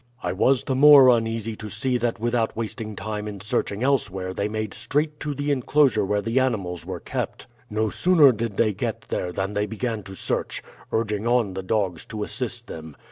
"I 0.23 0.33
was 0.33 0.63
the 0.63 0.73
more 0.73 1.09
uneasy 1.09 1.55
to 1.57 1.69
see 1.69 1.99
that 1.99 2.19
without 2.19 2.57
wasting 2.57 2.95
time 2.95 3.27
in 3.27 3.39
searching 3.39 3.83
elsewhere 3.83 4.33
they 4.33 4.47
made 4.47 4.73
straight 4.73 5.19
to 5.19 5.35
the 5.35 5.51
inclosure 5.51 6.03
where 6.03 6.23
the 6.23 6.39
animals 6.39 6.83
were 6.87 6.99
kept. 6.99 7.45
No 7.69 7.89
sooner 7.91 8.31
did 8.31 8.57
they 8.57 8.73
get 8.73 9.01
there 9.09 9.31
than 9.31 9.53
they 9.53 9.67
began 9.67 10.01
to 10.05 10.15
search, 10.15 10.63
urging 10.91 11.27
on 11.27 11.53
the 11.53 11.61
dogs 11.61 12.03
to 12.05 12.23
assist 12.23 12.65
them. 12.65 12.95